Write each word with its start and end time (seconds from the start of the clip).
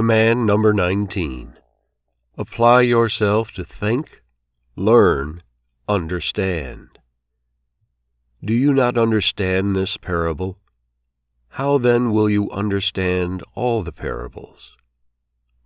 Command 0.00 0.46
number 0.46 0.72
19. 0.72 1.58
Apply 2.38 2.80
yourself 2.80 3.52
to 3.52 3.62
think, 3.62 4.22
learn, 4.74 5.42
understand. 5.86 6.98
Do 8.42 8.54
you 8.54 8.72
not 8.72 8.96
understand 8.96 9.76
this 9.76 9.98
parable? 9.98 10.56
How 11.48 11.76
then 11.76 12.12
will 12.12 12.30
you 12.30 12.50
understand 12.50 13.42
all 13.54 13.82
the 13.82 13.92
parables? 13.92 14.78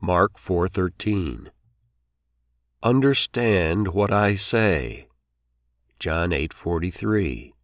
Mark 0.01 0.37
4:13. 0.37 1.53
Understand 2.83 3.95
what 3.95 4.11
I 4.11 4.35
say. 4.35 5.07
John 6.01 6.33
8:43. 6.33 7.55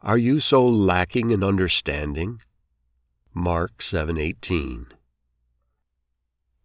Are 0.00 0.18
you 0.18 0.40
so 0.40 0.66
lacking 0.66 1.30
in 1.30 1.44
understanding? 1.44 2.40
Mark 3.32 3.80
7:18. 3.80 4.88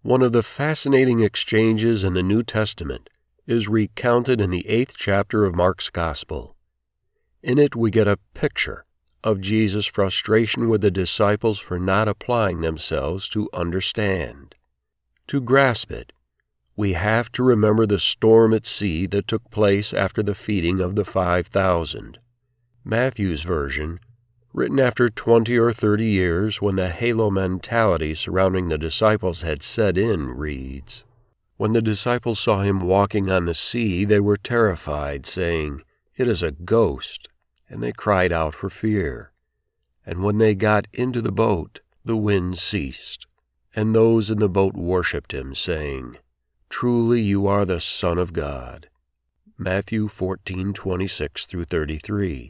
One 0.07 0.21
of 0.21 0.31
the 0.31 0.41
fascinating 0.41 1.19
exchanges 1.19 2.01
in 2.01 2.13
the 2.13 2.23
New 2.23 2.41
Testament 2.41 3.09
is 3.45 3.67
recounted 3.67 4.39
in 4.39 4.51
the 4.51 4.65
8th 4.69 4.93
chapter 4.95 5.43
of 5.43 5.53
Mark's 5.53 5.89
Gospel. 5.89 6.55
In 7.43 7.59
it 7.59 7.75
we 7.75 7.91
get 7.91 8.07
a 8.07 8.19
picture 8.33 8.85
of 9.21 9.41
Jesus' 9.41 9.85
frustration 9.85 10.69
with 10.69 10.79
the 10.79 10.91
disciples 10.91 11.59
for 11.59 11.77
not 11.77 12.07
applying 12.07 12.61
themselves 12.61 13.27
to 13.27 13.49
understand. 13.53 14.55
To 15.27 15.41
grasp 15.41 15.91
it, 15.91 16.13
we 16.77 16.93
have 16.93 17.29
to 17.33 17.43
remember 17.43 17.85
the 17.85 17.99
storm 17.99 18.53
at 18.53 18.65
sea 18.65 19.07
that 19.07 19.27
took 19.27 19.51
place 19.51 19.91
after 19.91 20.23
the 20.23 20.35
feeding 20.35 20.79
of 20.79 20.95
the 20.95 21.03
5,000. 21.03 22.17
Matthew's 22.85 23.43
version, 23.43 23.99
written 24.57 24.79
after 24.79 25.07
20 25.07 25.55
or 25.55 25.71
30 25.71 26.03
years 26.03 26.59
when 26.63 26.77
the 26.77 26.89
halo 26.89 27.29
mentality 27.29 28.15
surrounding 28.15 28.69
the 28.69 28.77
disciples 28.77 29.43
had 29.43 29.61
set 29.61 29.99
in, 29.99 30.29
reads 30.29 31.05
When 31.57 31.73
the 31.73 31.81
disciples 31.81 32.39
saw 32.39 32.63
him 32.63 32.79
walking 32.79 33.29
on 33.29 33.45
the 33.45 33.53
sea, 33.53 34.03
they 34.03 34.19
were 34.19 34.35
terrified, 34.35 35.27
saying, 35.27 35.83
It 36.15 36.27
is 36.27 36.41
a 36.41 36.49
ghost, 36.49 37.27
and 37.69 37.83
they 37.83 37.91
cried 37.91 38.31
out 38.31 38.55
for 38.55 38.67
fear. 38.67 39.31
And 40.03 40.23
when 40.23 40.39
they 40.39 40.55
got 40.55 40.87
into 40.91 41.21
the 41.21 41.31
boat, 41.31 41.81
the 42.03 42.17
wind 42.17 42.57
ceased, 42.57 43.27
and 43.75 43.93
those 43.93 44.31
in 44.31 44.39
the 44.39 44.49
boat 44.49 44.73
worshipped 44.73 45.35
him, 45.35 45.53
saying, 45.53 46.15
Truly 46.67 47.21
you 47.21 47.45
are 47.45 47.63
the 47.63 47.79
Son 47.79 48.17
of 48.17 48.33
God. 48.33 48.89
Matthew 49.55 50.07
14:26 50.07 51.45
through 51.45 51.65
33. 51.65 52.49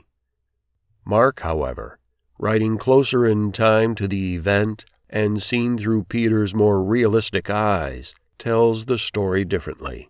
Mark, 1.10 1.40
however, 1.40 2.00
writing 2.38 2.78
closer 2.78 3.26
in 3.26 3.54
time 3.54 3.96
to 3.96 4.10
the 4.10 4.36
event 4.36 4.84
and 5.10 5.42
seen 5.42 5.78
through 5.78 6.04
Peter's 6.04 6.54
more 6.54 6.84
realistic 6.84 7.50
eyes, 7.50 8.14
tells 8.38 8.86
the 8.86 8.98
story 8.98 9.46
differently. 9.46 10.10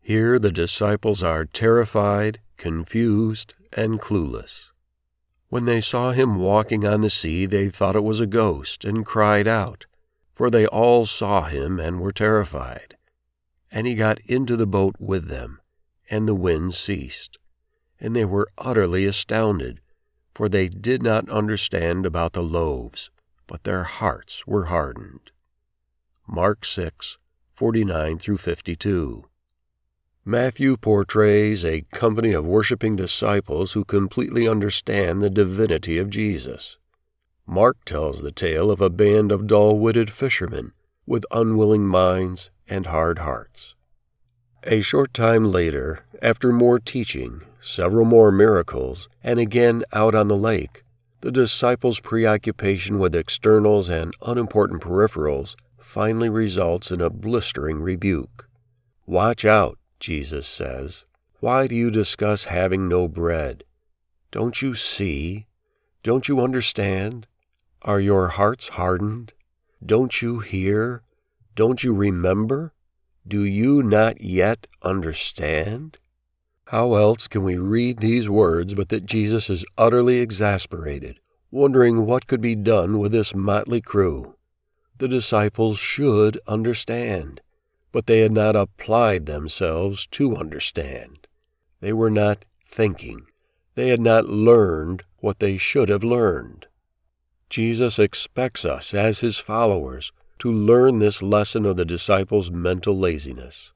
Here 0.00 0.38
the 0.38 0.50
disciples 0.50 1.22
are 1.22 1.44
terrified, 1.44 2.40
confused, 2.56 3.52
and 3.74 4.00
clueless. 4.00 4.72
When 5.50 5.66
they 5.66 5.82
saw 5.82 6.12
him 6.12 6.36
walking 6.36 6.86
on 6.86 7.02
the 7.02 7.10
sea, 7.10 7.44
they 7.44 7.68
thought 7.68 7.94
it 7.94 8.02
was 8.02 8.18
a 8.18 8.26
ghost 8.26 8.82
and 8.82 9.04
cried 9.04 9.46
out, 9.46 9.84
for 10.32 10.48
they 10.48 10.66
all 10.66 11.04
saw 11.04 11.42
him 11.42 11.78
and 11.78 12.00
were 12.00 12.12
terrified. 12.12 12.96
And 13.70 13.86
he 13.86 13.94
got 13.94 14.20
into 14.20 14.56
the 14.56 14.66
boat 14.66 14.94
with 14.98 15.28
them, 15.28 15.60
and 16.08 16.26
the 16.26 16.34
wind 16.34 16.72
ceased. 16.72 17.38
And 18.00 18.16
they 18.16 18.24
were 18.24 18.48
utterly 18.56 19.04
astounded 19.04 19.82
for 20.34 20.48
they 20.48 20.68
did 20.68 21.02
not 21.02 21.28
understand 21.28 22.06
about 22.06 22.32
the 22.32 22.42
loaves, 22.42 23.10
but 23.46 23.64
their 23.64 23.84
hearts 23.84 24.46
were 24.46 24.66
hardened. 24.66 25.30
Mark 26.26 26.64
6, 26.64 27.18
49 27.50 28.18
through 28.18 28.38
52. 28.38 29.24
Matthew 30.24 30.76
portrays 30.76 31.64
a 31.64 31.82
company 31.90 32.32
of 32.32 32.46
worshiping 32.46 32.94
disciples 32.94 33.72
who 33.72 33.84
completely 33.84 34.46
understand 34.46 35.20
the 35.20 35.30
divinity 35.30 35.98
of 35.98 36.10
Jesus. 36.10 36.78
Mark 37.46 37.84
tells 37.84 38.20
the 38.20 38.30
tale 38.30 38.70
of 38.70 38.80
a 38.80 38.90
band 38.90 39.32
of 39.32 39.46
dull 39.46 39.78
witted 39.78 40.10
fishermen 40.10 40.72
with 41.06 41.24
unwilling 41.32 41.86
minds 41.86 42.50
and 42.68 42.86
hard 42.86 43.18
hearts. 43.18 43.74
A 44.64 44.82
short 44.82 45.14
time 45.14 45.50
later, 45.50 46.04
after 46.20 46.52
more 46.52 46.78
teaching, 46.78 47.40
several 47.60 48.04
more 48.04 48.30
miracles, 48.30 49.08
and 49.24 49.40
again 49.40 49.84
out 49.94 50.14
on 50.14 50.28
the 50.28 50.36
lake, 50.36 50.84
the 51.22 51.32
disciples' 51.32 51.98
preoccupation 51.98 52.98
with 52.98 53.14
externals 53.14 53.88
and 53.88 54.14
unimportant 54.20 54.82
peripherals 54.82 55.56
finally 55.78 56.28
results 56.28 56.90
in 56.90 57.00
a 57.00 57.08
blistering 57.08 57.80
rebuke. 57.80 58.50
Watch 59.06 59.46
out, 59.46 59.78
Jesus 59.98 60.46
says. 60.46 61.06
Why 61.38 61.66
do 61.66 61.74
you 61.74 61.90
discuss 61.90 62.44
having 62.44 62.86
no 62.86 63.08
bread? 63.08 63.64
Don't 64.30 64.60
you 64.60 64.74
see? 64.74 65.46
Don't 66.02 66.28
you 66.28 66.38
understand? 66.38 67.26
Are 67.80 67.98
your 67.98 68.28
hearts 68.28 68.68
hardened? 68.68 69.32
Don't 69.84 70.20
you 70.20 70.40
hear? 70.40 71.02
Don't 71.54 71.82
you 71.82 71.94
remember? 71.94 72.74
Do 73.26 73.44
you 73.44 73.82
not 73.82 74.22
yet 74.22 74.66
understand? 74.82 75.98
How 76.66 76.94
else 76.94 77.28
can 77.28 77.42
we 77.42 77.56
read 77.56 77.98
these 77.98 78.28
words 78.28 78.74
but 78.74 78.88
that 78.90 79.06
Jesus 79.06 79.50
is 79.50 79.64
utterly 79.76 80.20
exasperated, 80.20 81.18
wondering 81.50 82.06
what 82.06 82.26
could 82.26 82.40
be 82.40 82.54
done 82.54 82.98
with 82.98 83.12
this 83.12 83.34
motley 83.34 83.80
crew? 83.80 84.36
The 84.98 85.08
disciples 85.08 85.78
should 85.78 86.38
understand, 86.46 87.40
but 87.90 88.06
they 88.06 88.20
had 88.20 88.32
not 88.32 88.54
applied 88.54 89.26
themselves 89.26 90.06
to 90.08 90.36
understand. 90.36 91.26
They 91.80 91.92
were 91.92 92.10
not 92.10 92.44
thinking. 92.66 93.22
They 93.74 93.88
had 93.88 94.00
not 94.00 94.26
learned 94.26 95.04
what 95.18 95.40
they 95.40 95.56
should 95.56 95.88
have 95.88 96.04
learned. 96.04 96.66
Jesus 97.48 97.98
expects 97.98 98.64
us, 98.64 98.94
as 98.94 99.20
his 99.20 99.38
followers, 99.38 100.12
to 100.40 100.50
learn 100.50 100.98
this 100.98 101.22
lesson 101.22 101.66
of 101.66 101.76
the 101.76 101.84
disciples' 101.84 102.50
mental 102.50 102.98
laziness. 102.98 103.74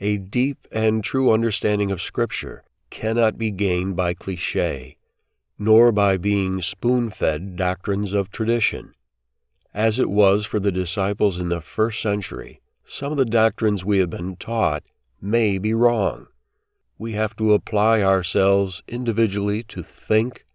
A 0.00 0.16
deep 0.16 0.66
and 0.72 1.04
true 1.04 1.30
understanding 1.30 1.90
of 1.90 2.00
Scripture 2.00 2.64
cannot 2.88 3.36
be 3.36 3.50
gained 3.50 3.94
by 3.94 4.14
cliche, 4.14 4.96
nor 5.58 5.92
by 5.92 6.16
being 6.16 6.62
spoon 6.62 7.10
fed 7.10 7.56
doctrines 7.56 8.14
of 8.14 8.30
tradition. 8.30 8.94
As 9.74 9.98
it 9.98 10.08
was 10.08 10.46
for 10.46 10.58
the 10.58 10.72
disciples 10.72 11.38
in 11.38 11.50
the 11.50 11.60
first 11.60 12.00
century, 12.00 12.62
some 12.86 13.12
of 13.12 13.18
the 13.18 13.26
doctrines 13.26 13.84
we 13.84 13.98
have 13.98 14.08
been 14.08 14.36
taught 14.36 14.84
may 15.20 15.58
be 15.58 15.74
wrong. 15.74 16.28
We 16.96 17.12
have 17.12 17.36
to 17.36 17.52
apply 17.52 18.02
ourselves 18.02 18.82
individually 18.88 19.62
to 19.64 19.82
think, 19.82 20.46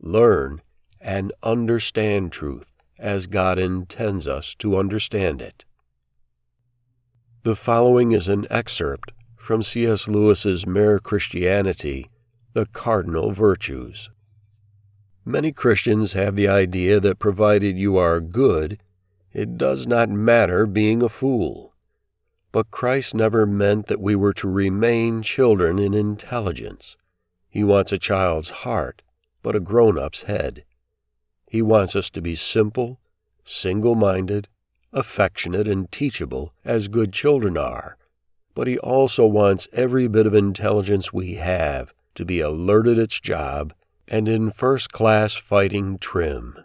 learn, 0.00 0.60
and 1.00 1.32
understand 1.44 2.32
truth 2.32 2.72
as 2.98 3.26
God 3.26 3.58
intends 3.58 4.26
us 4.26 4.54
to 4.56 4.76
understand 4.76 5.40
it. 5.40 5.64
The 7.44 7.54
following 7.54 8.12
is 8.12 8.28
an 8.28 8.46
excerpt 8.50 9.12
from 9.36 9.62
C.S. 9.62 10.08
Lewis's 10.08 10.66
Mere 10.66 10.98
Christianity, 10.98 12.10
The 12.52 12.66
Cardinal 12.66 13.30
Virtues. 13.30 14.10
Many 15.24 15.52
Christians 15.52 16.14
have 16.14 16.36
the 16.36 16.48
idea 16.48 17.00
that 17.00 17.18
provided 17.18 17.78
you 17.78 17.96
are 17.96 18.20
good, 18.20 18.78
it 19.32 19.56
does 19.56 19.86
not 19.86 20.08
matter 20.08 20.66
being 20.66 21.02
a 21.02 21.08
fool. 21.08 21.72
But 22.50 22.70
Christ 22.70 23.14
never 23.14 23.46
meant 23.46 23.86
that 23.86 24.00
we 24.00 24.16
were 24.16 24.32
to 24.34 24.48
remain 24.48 25.22
children 25.22 25.78
in 25.78 25.94
intelligence. 25.94 26.96
He 27.48 27.62
wants 27.62 27.92
a 27.92 27.98
child's 27.98 28.50
heart, 28.50 29.02
but 29.42 29.54
a 29.54 29.60
grown 29.60 29.98
up's 29.98 30.24
head. 30.24 30.64
He 31.48 31.62
wants 31.62 31.96
us 31.96 32.10
to 32.10 32.20
be 32.20 32.34
simple, 32.34 33.00
single 33.44 33.94
minded, 33.94 34.48
affectionate, 34.92 35.66
and 35.66 35.90
teachable 35.90 36.52
as 36.64 36.88
good 36.88 37.12
children 37.12 37.56
are, 37.56 37.96
but 38.54 38.66
he 38.66 38.78
also 38.78 39.26
wants 39.26 39.68
every 39.72 40.08
bit 40.08 40.26
of 40.26 40.34
intelligence 40.34 41.12
we 41.12 41.34
have 41.34 41.94
to 42.14 42.24
be 42.24 42.40
alert 42.40 42.86
at 42.86 42.98
its 42.98 43.20
job 43.20 43.72
and 44.06 44.28
in 44.28 44.50
first 44.50 44.92
class 44.92 45.34
fighting 45.34 45.98
trim. 45.98 46.58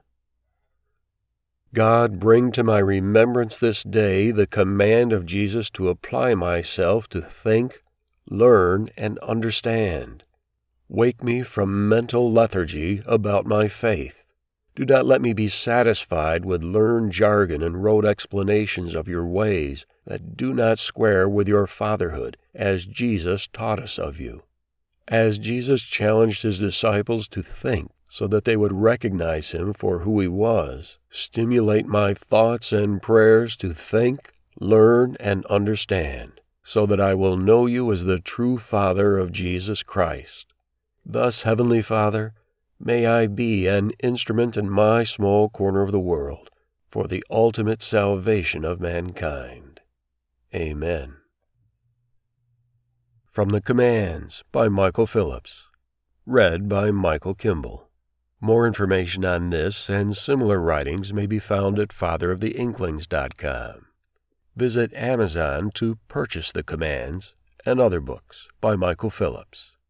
God, 1.74 2.20
bring 2.20 2.52
to 2.52 2.64
my 2.64 2.80
remembrance 2.80 3.58
this 3.58 3.84
day 3.84 4.32
the 4.32 4.46
command 4.46 5.12
of 5.12 5.26
Jesus 5.26 5.70
to 5.72 5.90
apply 5.90 6.36
myself 6.36 7.10
to 7.10 7.22
think, 7.22 7.84
learn, 8.30 8.90
and 8.96 9.18
understand. 9.20 10.24
Wake 10.88 11.24
me 11.24 11.42
from 11.42 11.90
mental 11.90 12.32
lethargy 12.32 13.02
about 13.08 13.46
my 13.46 13.68
faith. 13.68 14.23
Do 14.76 14.86
not 14.86 15.06
let 15.06 15.22
me 15.22 15.34
be 15.34 15.50
satisfied 15.50 16.46
with 16.46 16.64
learned 16.64 17.12
jargon 17.12 17.62
and 17.62 17.84
rote 17.84 18.06
explanations 18.06 18.96
of 18.96 19.08
your 19.08 19.26
ways 19.26 19.86
that 20.06 20.36
do 20.36 20.54
not 20.54 20.80
square 20.80 21.30
with 21.30 21.48
your 21.48 21.68
fatherhood, 21.68 22.38
as 22.56 22.86
Jesus 22.86 23.48
taught 23.48 23.80
us 23.80 24.00
of 24.00 24.20
you. 24.20 24.44
As 25.08 25.38
Jesus 25.38 25.84
challenged 25.84 26.42
his 26.42 26.58
disciples 26.58 27.28
to 27.30 27.44
think 27.44 27.92
so 28.10 28.28
that 28.28 28.46
they 28.46 28.56
would 28.56 28.74
recognize 28.74 29.52
him 29.52 29.74
for 29.74 30.00
who 30.00 30.20
he 30.20 30.28
was, 30.28 31.00
stimulate 31.10 31.88
my 31.88 32.14
thoughts 32.14 32.72
and 32.72 33.02
prayers 33.02 33.56
to 33.58 33.74
think, 33.74 34.34
learn, 34.60 35.18
and 35.20 35.46
understand, 35.48 36.40
so 36.64 36.86
that 36.86 37.02
I 37.02 37.16
will 37.16 37.38
know 37.38 37.66
you 37.66 37.92
as 37.92 38.04
the 38.04 38.20
true 38.20 38.58
Father 38.58 39.18
of 39.18 39.32
Jesus 39.32 39.82
Christ. 39.82 40.54
Thus, 41.06 41.42
Heavenly 41.42 41.82
Father, 41.82 42.34
may 42.80 43.06
I 43.06 43.28
be 43.28 43.68
an 43.68 43.92
instrument 44.02 44.58
in 44.58 44.70
my 44.70 45.04
small 45.04 45.50
corner 45.50 45.82
of 45.82 45.92
the 45.92 46.00
world 46.00 46.50
for 46.90 47.08
the 47.08 47.24
ultimate 47.30 47.82
salvation 47.82 48.64
of 48.64 48.80
mankind. 48.80 49.82
Amen. 50.54 51.18
From 53.26 53.50
the 53.50 53.62
Commands 53.62 54.44
by 54.52 54.68
Michael 54.68 55.08
Phillips. 55.08 55.68
Read 56.26 56.70
by 56.70 56.92
Michael 56.92 57.34
Kimball. 57.34 57.90
More 58.40 58.68
information 58.68 59.26
on 59.26 59.50
this 59.50 59.90
and 59.90 60.16
similar 60.16 60.60
writings 60.62 61.12
may 61.12 61.26
be 61.26 61.40
found 61.40 61.80
at 61.80 61.90
fatheroftheinklings.com. 61.90 63.86
Visit 64.56 64.94
Amazon 64.94 65.72
to 65.74 65.98
purchase 66.08 66.52
the 66.52 66.62
Commands 66.62 67.34
and 67.66 67.80
other 67.80 68.00
books 68.00 68.48
by 68.62 68.76
Michael 68.76 69.10
Phillips. 69.10 69.74